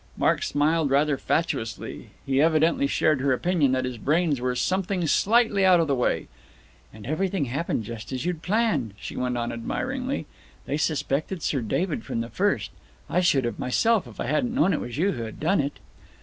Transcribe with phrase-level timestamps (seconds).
[0.17, 2.09] Mark smiled rather fatuously.
[2.25, 6.27] He evidently shared her opinion that his brains were something slightly out of the way.
[6.91, 10.25] "And everything happened just as you'd planned," she went on admiringly.
[10.65, 12.71] "They suspected Sir David from the first.
[13.11, 15.77] I should have, myself, if I hadn't known it was you who had done it."